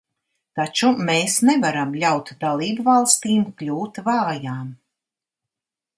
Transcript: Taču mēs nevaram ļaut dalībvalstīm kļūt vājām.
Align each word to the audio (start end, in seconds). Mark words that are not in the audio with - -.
Taču 0.59 0.87
mēs 1.09 1.35
nevaram 1.49 1.93
ļaut 2.03 2.33
dalībvalstīm 2.45 3.47
kļūt 3.61 4.01
vājām. 4.09 4.77